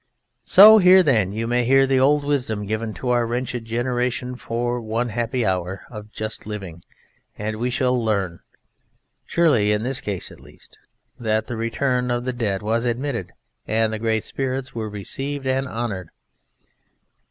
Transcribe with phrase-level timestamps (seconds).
[0.45, 4.81] So here, then, you may hear the old wisdom given to our wretched generation for
[4.81, 6.81] one happy hour of just living
[7.37, 8.39] and we shall learn,
[9.27, 10.79] surely in this case at least,
[11.19, 13.33] that the return of the Dead was admitted
[13.67, 16.09] and the Great Spirits were received and honoured.